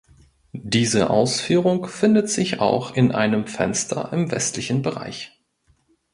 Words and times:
Diese 0.53 1.11
Ausführung 1.11 1.85
findet 1.85 2.27
sich 2.27 2.59
auch 2.59 2.95
in 2.95 3.11
einem 3.11 3.45
Fenster 3.45 4.11
im 4.11 4.31
westlichen 4.31 4.81
Bereich. 4.81 5.39